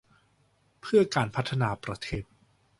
[0.81, 2.23] เพื่อการพัฒนาประเทศ